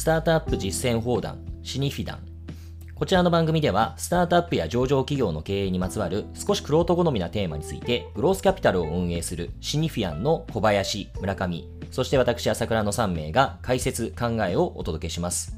[0.00, 2.20] スタートアップ実践砲弾シニフィダン
[2.94, 15.54] こちらの番組では、スタートアップや上場企業の経営にまつわる少しクロート好みなテーマについて、グロースキャピタルを運営するシニフィアンの小林、村上、そして私、朝倉の3名が解説、考えをお届けします。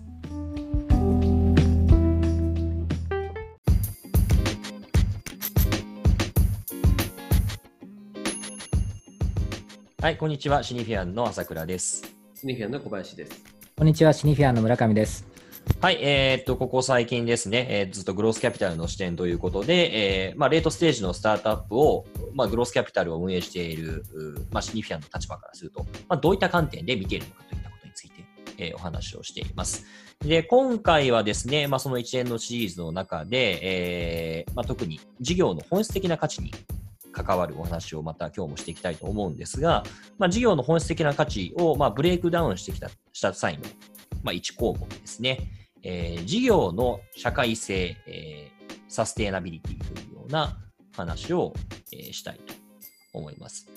[10.01, 10.65] はい、こんにちは。
[10.65, 12.03] シニフィアンの朝倉です。
[12.35, 13.52] シニフィアンの小林です。
[13.83, 14.13] こんにちは。
[14.13, 15.27] シニフィアの村上です。
[15.81, 24.05] はい、えー、っと、ここ最近ですね、えー、ずっとグロースキャピタルの視点ということで、えー、まあ、レートステージのスタートアップを、まあ、グロースキャピタルを運営している、
[24.53, 28.25] まあ、シニフィアンの立場からすると、まあ、どういった観点で見ているのかといったことについて、
[28.59, 29.85] えー、お話をしています。
[30.21, 36.53] で、今回はですね、まあ、その一連のシリーズの中で、えー、まあ、特に事業の本質的な価値に
[37.11, 39.83] 関わるお話をまた今日もしていきたいと思うんですが、
[40.19, 43.65] まあ、事業の本質的な価値をまあブレイクダウンしてきたした際の、
[44.23, 45.39] まあ、1項目ですね。
[45.83, 50.57] えー、事業の社会性、えー、サステナビリティというような
[50.97, 51.53] 話を、
[51.93, 52.55] えー、したいと
[53.13, 53.69] 思います。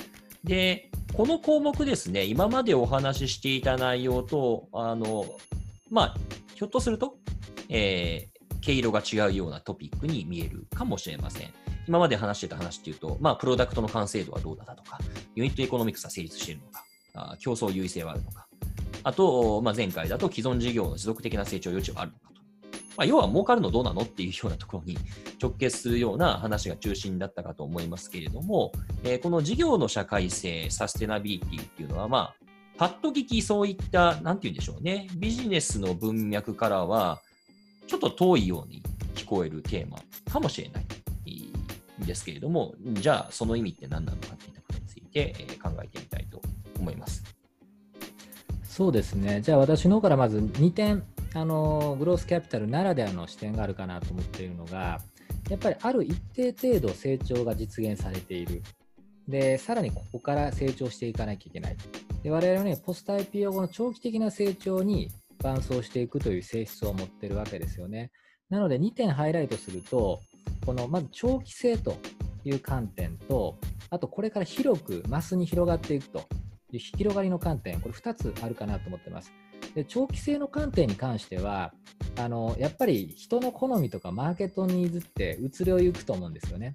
[0.43, 5.25] で、この項目ですね、今までお話ししていた内容と、あの、
[5.89, 6.15] まあ、
[6.53, 7.17] ひょっとすると、
[7.69, 11.53] えー、毛色が違うようなトピックに見えるかもしれません。
[11.87, 14.99] 今まで話してた話っていうと、まあ、プロダクトの完成度はどうだとか、
[15.35, 18.44] ユニットエコノミクスは成立しているのか、あ競争優位性はあるのか、
[19.05, 22.41] あと、まあ、前回だと既存事業の持続的な成長余地はあるのかと。
[22.97, 24.97] まあ、要は儲かるのどうなのっていうようなところに
[25.39, 28.71] 直結するような話が中心だったかと思いますけれども、
[29.03, 32.35] えー、この事業の社会性、サステナビリティっていうのは、まあ、
[32.79, 37.21] パッと聞きそういった、なんて言うんでしょうね、ビジネスの文脈からは、
[37.85, 38.81] ちょっと遠いように
[39.13, 39.99] 聞こえるテーマ
[40.31, 40.85] かもしれない
[42.01, 46.41] んですけれども、じゃあその意味って何なのかっていったことについて、え考えてみたいと
[46.79, 47.34] 思います。
[48.75, 49.39] そうですね。
[49.39, 51.01] じゃあ私の方からまず2点、
[51.33, 54.99] あのグロースキャピタルならではの視点があるかなと思っているのが、
[55.49, 58.61] やっぱりある一定程度成長が実現されている。
[59.29, 61.77] で、さらにここから成長していかなきゃいけない。
[62.21, 65.09] で我々はね、ポスト IPO 後の長期的な成長に
[65.41, 68.11] 伴走していくという性質を持ってるわけですよね。
[68.49, 70.19] なので2点ハイライトすると、
[70.65, 71.95] このまず長期性と
[72.43, 73.57] いう観点と、
[73.89, 76.27] あとこれから広くマスに広がっていくと
[76.71, 79.31] 広がりの観点、これ2つあるかなと思ってます。
[79.73, 81.73] で長期性の観点に関しては
[82.17, 86.73] あの、やっぱり人の好みとかマーケットニーズって移りをゆくと思うんですよね。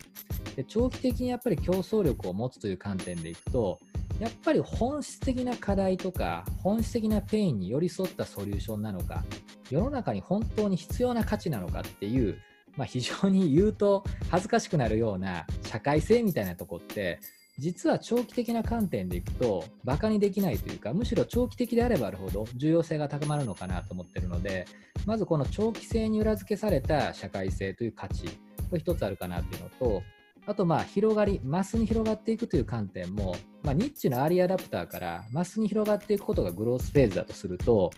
[0.56, 3.78] で長期的にやっぱり競争力を持つという観点でいくと、
[4.18, 9.24] やっぱり本質的な課題とか、本質的なペインに寄り添ったソリューションなのか、
[9.70, 12.38] 世の中に本当に必要な価値なのかっていう、
[12.76, 17.20] まあ、非常に言うと恥ずかしくなるような社会性みたいなとこって
[17.60, 24.64] 実は長期的な観点でいくとバカにできないというかむしろ長期的であればあるほど重要性が高まるのかなと思ってるので
[25.04, 30.02] まずこの長期性に裏付けされた社会性という価値これ一つあるかなというのと
[30.46, 37.90] あとまあ広がりマスに広がっていくという観点も、まあ、ニッチのアーリーアダプターからマスに広がっていくことがグロースフェーズだとすると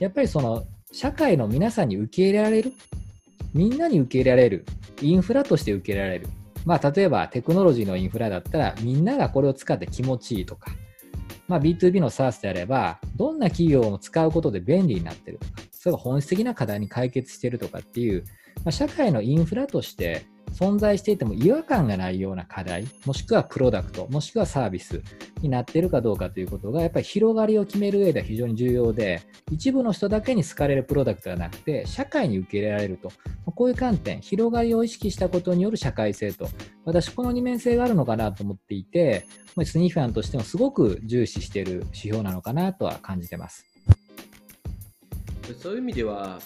[0.00, 2.72] やっぱりその社会の皆さんに受け入れられる
[3.52, 4.64] みんなに受け入れられる
[5.00, 6.28] インフラとして受け入れられる
[6.64, 10.70] まあ、例えばテクノロジーのインフラだったらみんながこれを使って気持ちいいとか、
[11.46, 15.62] まあ、B2B の SARS であればどんな企業も使うことで便利になってるとか。
[15.84, 18.24] それが本質的な課題に解決してるとかっていう、
[18.64, 20.24] まあ、社会のインフラとして
[20.54, 25.02] 存在していても違和感がないような課題、もしくはプロダクト、もしくはサービス
[25.42, 29.20] になっているかどうかということが、やっぱり広がりを決める上では非常に重要で、
[29.50, 33.10] 一部の人だけに好かれるプロダクトではなくて、社会に受け入れられると、
[33.54, 36.48] こういう観点、広がりを意識したことによる社会性と、
[36.84, 39.26] 私、この二面性があるのかなと思っていて、
[39.64, 43.66] スニーファンとしてもすごく重視している指標なのかなとは感じてます。
[45.60, 46.38] そういう意味では、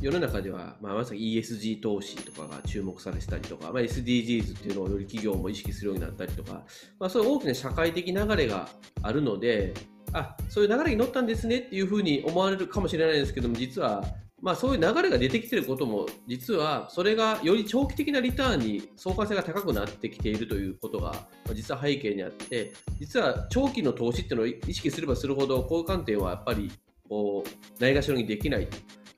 [0.00, 6.64] 世の中では、まあ、まさに ESG 投資とかが注目されてたりとか、まあ、SDGs っていうのをより企業も意識するようになったりとか、
[7.00, 8.68] まあ、そういう大きな社会的流れが
[9.02, 9.74] あるので、
[10.12, 14.04] あそういう流れに乗ったんですねっていうふうに思われるかもしれないですけども、実は、
[14.40, 26.70] まあ、そういう流れが出てきていることも、実はそれがより長期的なリターンに相関性が高くなってきているということが、実は背景にあって、実は長期の投資っていうのを意識すればするほど、こういう観点はやっぱり
[27.08, 28.68] こうないがしろにできない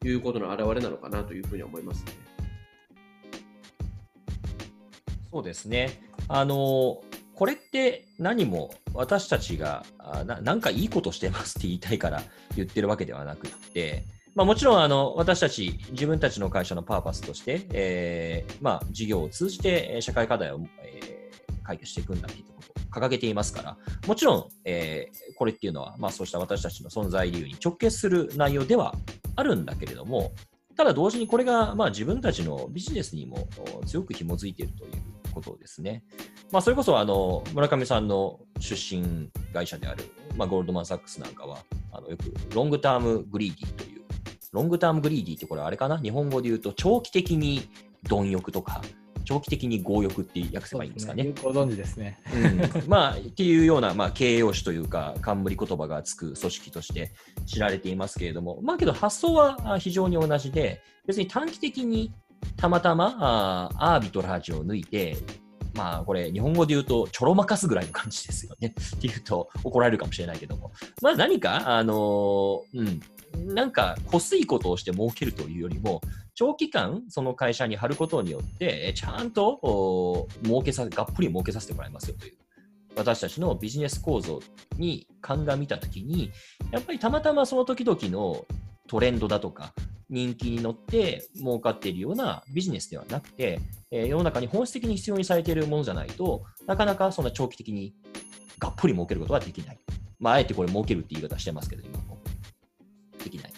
[0.09, 2.13] いうことの表れなのかなというふうに思いますね。
[5.33, 6.03] そうですね。
[6.29, 7.03] あの
[7.35, 9.85] これって何も私たちが
[10.45, 12.23] なんかいいことしてますって言いたいから
[12.55, 14.05] 言ってるわけではなくて、
[14.35, 23.77] まあ、もちろんあの私たち自分たちの会社のパーパスとして、えーまあ、事業を通じて社会課題を、えー、解決していくんだっていうこと掲げていますから、
[24.07, 28.95] もちろん、えー、これっていうのは、まあ、そうした私たちの存在理由に直結する内容では
[29.37, 30.33] あるんだけれども、
[30.77, 33.49] ただ同時にこれが、まあ、自分たちのビジネスにも
[33.87, 34.93] 強く紐づいているという
[35.33, 36.05] ことですね。
[36.51, 40.05] まあ、それこそあの村上さんの出身会社である、
[40.37, 41.59] まあ、ゴールドマン・サックスなんかは
[41.93, 44.01] あのよくロングターム・グリーディという
[44.53, 45.99] ロングターム・グリーディってこれあれかな？
[45.99, 47.69] 日本語で言うと長期的に
[48.09, 48.83] 貪欲とか
[49.25, 51.25] 長期的に強欲って訳せばいいんですかね。
[51.25, 52.19] ねご存知ですね。
[52.35, 57.13] うん、まあ、っていうような、まあ、形容詞というか、冠言葉がつく組織として
[57.47, 62.13] 知られていますけれども、まあけど発想は非常に同じで、別に短期的に
[62.57, 65.17] たまたまあアービトラージを抜いて、
[65.75, 68.75] まあこれ日本語で言うとちょろまかすぐらいの感じですよね。
[68.97, 70.73] っていうと怒られるかもしれないけども。
[71.03, 76.01] まあ何か、あの、うん、なんかこすいことをして儲けるというよりも、
[76.35, 82.37] 長期間その会社に貼ることによって、ちゃんと儲けさがっぷり儲けさせてもらいますよという。
[82.97, 84.41] 私たちのビジネス構造
[84.77, 86.33] に鑑みたときに、
[86.73, 88.45] やっぱりたまたまその時々の
[88.89, 89.73] トレンドだとか、
[90.11, 93.61] 人気に乗って儲かっているようなビジネスではなくて、
[93.91, 97.95] えー、世の中に本質的に必要にされているものじゃないとなかなかそんな長期的に
[98.59, 99.79] がっぷり儲けることはできない。
[100.19, 102.19] まあ、あえてこれ儲けるって言い方してますけど、今も。
[103.25, 103.53] できない。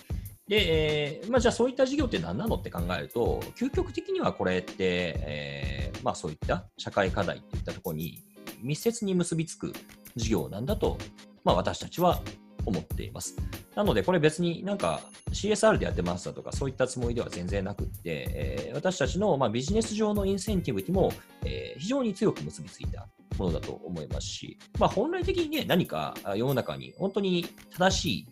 [0.47, 8.23] で、えー、まあ、じゃあそういった事業って何なのって考えると、究極的にはこれって、えー、まあそういった社会課題っていったところに
[8.63, 9.73] 密接に結びつく
[10.15, 10.99] 事業なんだと、
[11.45, 12.21] まあ私たちは
[12.67, 13.37] 思っています。
[13.75, 15.01] なので、これ別になんか
[15.31, 21.13] CSR でやってますだとか、そういったつもりでは全然なくって、えー、私たちのまあビジネス上のインセンティブにも、
[21.45, 27.45] えー、非常に強く結びついたものだと思いますし、まあ、本来的にね、何か世の中に本当に
[27.77, 28.27] 正し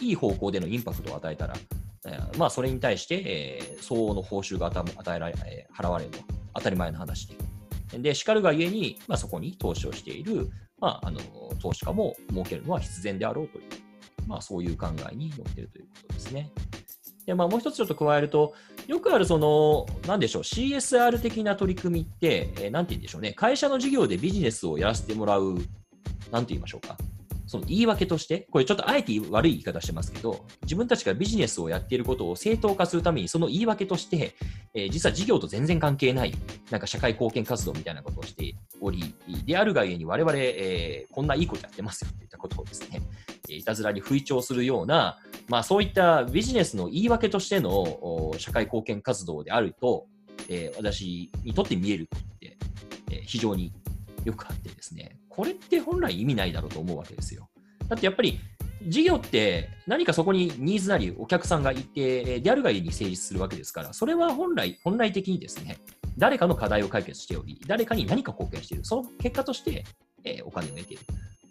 [0.00, 1.54] い、いい方向でのインパクトを与えたら、
[2.06, 6.24] えー、まあ、それに対して、えー、相応の報酬が与えられ、えー、払われるのは
[6.54, 7.36] 当たり前の話で。
[7.98, 10.50] で、しかるがゆえに、まあ、そこに投資をしている、
[10.80, 11.20] まあ、あの
[11.62, 13.63] 投資家も設けるのは必然であろうという、
[14.26, 16.50] まあ、そういう考えに乗ってるということですね。
[17.26, 18.54] で、まあ、もう一つちょっと加えると、
[18.86, 25.58] よくあるその、なんでしょう、CSR 的な取り組みって、えー、なんて言うんでしょうね、会社の事業でビジネスをやらせてもらう、
[26.30, 26.96] なんて言いましょうか、
[27.46, 34.34] その言い訳として、これちょっとあえて悪い言い方してますけど、自分たちがビジネスをやっていることを正当化するために、その言い訳として、
[34.74, 36.34] えー、実は事業と全然関係ない、
[36.70, 39.14] なんか社会貢献活動みたいなことをしており、
[39.46, 43.00] であるがゆえに我々、えー、こんないいことやってますよといったことをですね、
[43.48, 45.18] いたずらに吹聴するような、
[45.48, 50.06] まあそういったビジネスの言い訳としての社会貢献活動であると、
[50.48, 52.56] えー、私にとって見えるって、
[53.10, 53.72] えー、非常に
[54.24, 57.48] よくあってですね、これって本来意味ないだろうと思うわけですよ。
[57.88, 58.40] だってやっぱり
[58.86, 65.78] 事業って何かそこにニーズなりお客さんがいて、であるがゆえに成立するわけですから、それは本来、本来的にですね、
[66.18, 69.84] 誰かの課題を解決しており、誰かに何か貢献している、その結果として、
[70.24, 71.02] え、お金を得ている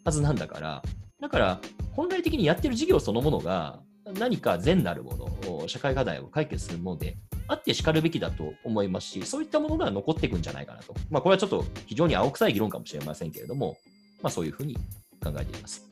[0.05, 0.81] はずなんだから、
[1.23, 1.61] だから
[1.93, 3.79] 本来的にやってる事業そのものが
[4.19, 7.15] 何か善なるもの、社会課題を解決するもので
[7.47, 10.93] あってしかるべきだと思いますし、そういったものが残っていくんじゃないかなと。
[11.09, 13.77] まあ、これはちょっと非常に青臭い議論かもしれませんけれども、
[14.21, 14.75] まあ、そういうふうに
[15.23, 15.89] 考えています。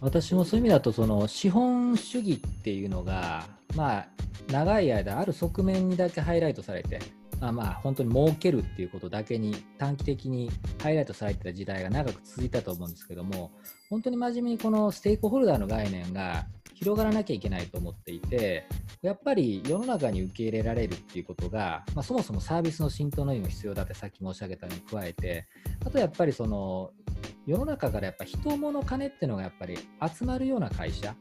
[0.00, 3.44] 私もそういう意味だとその資本主義っていうのが、
[3.76, 4.06] まあ、
[4.50, 6.98] 長い間ある側面にだけハイライトされて、
[7.40, 10.50] まあ、まあ本当に儲けるっていうことだけに短期的に
[10.82, 13.52] ハイライトされてた時代が長く続いたと思うんですけども
[13.90, 18.66] 本当に真面目にこのステークホルダーの概念が広がらなきゃいけないと思っていて
[19.02, 25.46] やっぱり世の中に受け入れられるっていうことが、まあ、そもそもサービスの浸透の意味も必要だってさっき申し上げたのに加えて
[25.84, 26.90] あとやっぱりその
[27.46, 29.78] 世の中からやっぱ人物金っていうのがやっぱり
[30.14, 31.14] 集まるような会社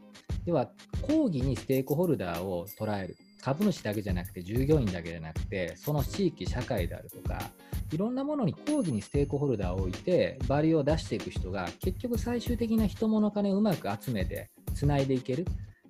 [0.45, 0.69] 要は
[1.01, 3.15] 講義にステークホルダーを捉える。
[3.45, 7.51] 株主だけじゃなくて従業員だけじゃなくてその地域社会であるとか
[7.91, 15.45] いろんなものに講義にステークホルダーを置いてバリューを出していく人が結局最終的な人物金をうまく集めてつないでいける。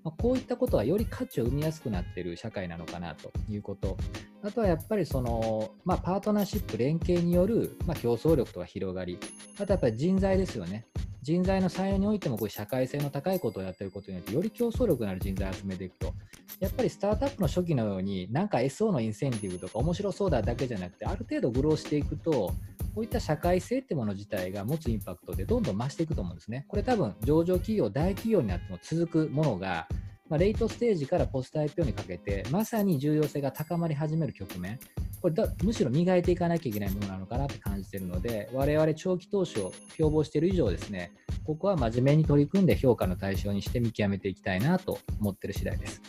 [0.06, 3.98] まあ、こういったことはより価値を生みやすくなっている社会なのかなということ、
[4.44, 9.18] あとはやっぱりその、まあ、パートナーシップ、連携による、まあ、競争力とか広がり、
[9.60, 10.86] あとやっぱり人材ですよね。
[11.24, 16.14] 人材の採用においてもこう社会性の高いことをやっていることによってより競争力のある人材を集めていくと。
[16.60, 22.54] やっぱりスタートアップの初期のようになんか SO のインセンティブとか面白そうだだけじゃなくてある程度グローしていくと
[22.96, 26.66] こういった社会性ってもの自体が持つインパクトでどんどん増していくと思うんですね。
[26.70, 29.88] これ多分上場企業大企業になっても続くものが
[30.28, 34.80] まあ、レイトステージからポスト IPO にかけて、まさに重要性が高まり始める局面、
[35.22, 41.12] これだむしろ磨いていかなきゃいけないものなのかなって感じているので、我々長期投資を標榜している以上ですね、
[41.46, 46.02] ここは真面目に取り組んで評価の対象にして見極めていきたいなと思ってる次第です。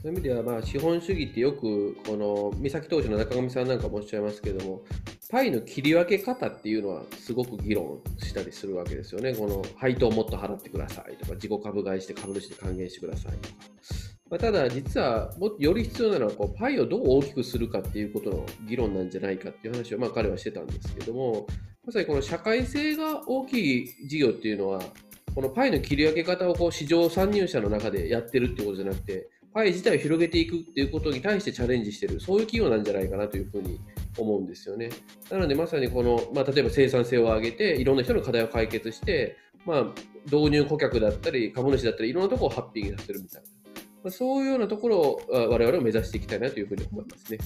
[0.00, 4.82] そういう意味では、まあ、資本主義ってよくこの三崎投資の中上さんなんかもおっしゃいますけども
[5.34, 9.34] パイの切り分け方っていうのはすごく議論したりするわけですよね。
[9.34, 13.54] この配当をもっと払ってくださいとか、自己株買いして株主に還元してくださいとか。
[14.30, 21.48] まあ、ただ、実はもより必要なのはこうパイをどう大きくするかっていうことの議論なんじゃないかっていう話をまあ彼はしてたんですけども、
[21.84, 24.80] まさにこの社会性が大きい事業っていうのは、
[25.34, 33.80] このパイの切り分け方をこう市場参入者の中でやってるってことじゃなくて、パイ自体を広げていくっていうことに対してチャレンジしてる、そういう企業なんじゃないかなというふうに
[34.18, 34.90] 思うんですよね。
[35.30, 39.84] なので、まさにこの、まあ、例えば生産性を上げて、いろんな人の課題を解決して、まあ、
[40.26, 43.48] 導入顧客だったり、株主だったり、いろんなところをハッピーにさせるみたいな、
[44.04, 47.38] まあ、そういうようなところを我々は目指していきたいなというふうに思いますね。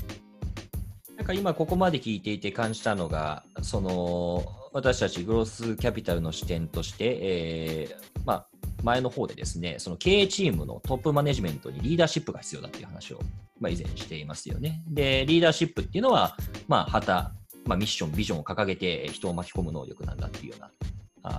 [1.16, 8.47] なんか今ここまで聞いていて感じたのが、その私たちグロースキャピタルの視点として、えー、まあ、
[8.82, 13.20] 前の方でですね、その経営チームのトップマネジメントにリーダーシップが必要だっていう話を、
[13.60, 14.82] まあ、以前していますよね。
[14.88, 16.36] で、リーダーシップっていうのは、
[16.68, 17.32] まあ、旗、
[17.66, 20.70] まあ、ミッション、ビジョンを掲げて人を巻き込む能力なんだっていうような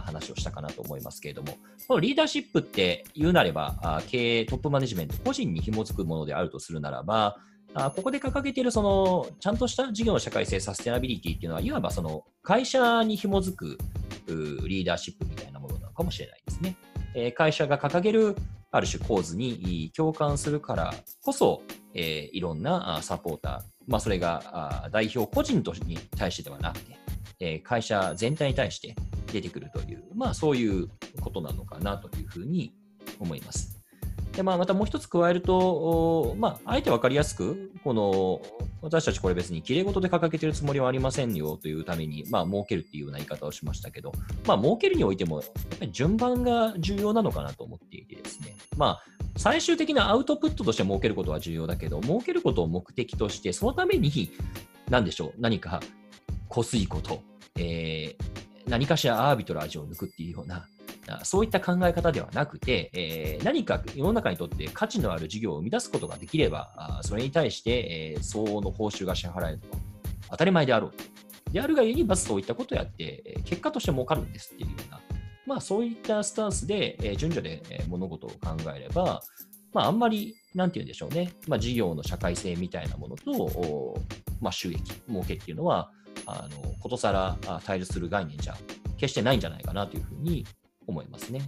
[0.01, 7.37] 話をしたかなと思いますけれども、このリーダーシップって言うなれば、経営トップマネジメント、個人に紐づくものであるとするならば、
[7.73, 13.77] あここで掲げているそのちゃんとした事業の社会性、サステナビリティっていうのは、いわばその会社に紐づく
[14.27, 16.75] リーダーシップみたいなものなのかもしれないですね。
[17.15, 18.35] え会社が掲げる
[18.71, 21.61] ある種構図に共感するからこそ、
[21.93, 26.97] え、いろんなサポーター、まあ、それが代表個人とに対してではなくて、
[27.39, 28.95] え、会社全体に対して
[29.31, 30.87] 出てくるという、まあ、そういう
[31.21, 32.73] ことなのかなというふうに
[33.19, 33.79] 思います。
[34.33, 38.41] でまあ、またもう一つ加えると、まあ、あえて分かりやすく、この
[38.81, 44.13] 私たちこれ別にきれ事で掲げてるつもりはありませんよというために、まあ、儲けるっていうような言い方をしましたけど、
[44.45, 49.03] まあ、儲けるにおいても、やっぱり順番が重要なのかなと思っていてですね、まあ、
[49.37, 54.31] 最終的なアウトプットとして儲けることは重要だけど、儲けることを目的として、そのために、
[54.89, 55.81] 何でしょう、何か
[56.47, 57.21] こすいこと、
[57.57, 60.65] えー、何かしらアービトラージを抜くっていうような、
[61.23, 69.77] そういった考え方ではなくて、えー、何か世の中にとって価値のある事業を生み出すことができれば、あそれに対して、えー、相応の報酬が支払えるのは
[70.31, 71.03] 当たり前であろうと。
[71.51, 75.01] であるがゆえに、まずそういったことをやって、結果として儲かるんですっていうような、
[75.47, 79.21] まあそういったスタンスで、えー、順序で物事を考えれば、
[79.73, 83.99] まああんまり、なんて言うんでしょうね、まあ事業の社会性みたいなものと、
[84.41, 85.91] まあ収益、儲けっていうのは、
[86.25, 88.55] あの、ことさら対立する概念じゃ
[88.97, 90.45] 決してないんじゃないかなというふうに
[90.89, 91.41] 思いますね。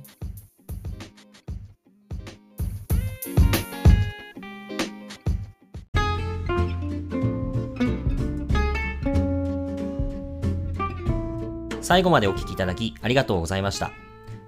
[11.81, 13.91] 最後までお聞きいただきありがとうございました。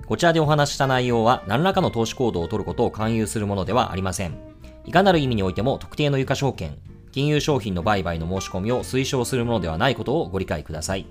[0.06, 4.38] こちらでお話した内容は何らかの投資行動を取ることを勧誘するものではありません。
[4.86, 6.78] いかなる意味においても特定の有価証券、
[7.12, 11.06] 金融商品の売買の申し込みを推奨するものではないことをご理解ください。